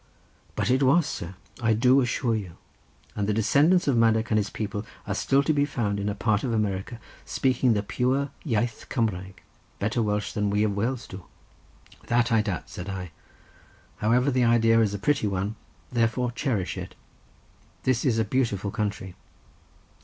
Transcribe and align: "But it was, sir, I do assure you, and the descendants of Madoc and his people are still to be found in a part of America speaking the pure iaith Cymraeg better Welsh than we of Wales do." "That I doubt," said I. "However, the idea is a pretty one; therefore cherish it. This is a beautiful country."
"But 0.55 0.71
it 0.71 0.81
was, 0.81 1.05
sir, 1.05 1.35
I 1.61 1.73
do 1.73 2.01
assure 2.01 2.33
you, 2.35 2.57
and 3.15 3.27
the 3.29 3.35
descendants 3.35 3.87
of 3.87 3.95
Madoc 3.95 4.31
and 4.31 4.39
his 4.39 4.49
people 4.49 4.83
are 5.05 5.13
still 5.13 5.43
to 5.43 5.53
be 5.53 5.63
found 5.63 5.99
in 5.99 6.09
a 6.09 6.15
part 6.15 6.43
of 6.43 6.51
America 6.51 6.99
speaking 7.23 7.73
the 7.73 7.83
pure 7.83 8.31
iaith 8.43 8.87
Cymraeg 8.89 9.43
better 9.77 10.01
Welsh 10.01 10.33
than 10.33 10.49
we 10.49 10.63
of 10.63 10.75
Wales 10.75 11.05
do." 11.05 11.25
"That 12.07 12.31
I 12.31 12.41
doubt," 12.41 12.67
said 12.67 12.89
I. 12.89 13.11
"However, 13.97 14.31
the 14.31 14.43
idea 14.43 14.79
is 14.79 14.95
a 14.95 14.97
pretty 14.97 15.27
one; 15.27 15.55
therefore 15.91 16.31
cherish 16.31 16.79
it. 16.79 16.95
This 17.83 18.03
is 18.03 18.17
a 18.17 18.25
beautiful 18.25 18.71
country." 18.71 19.13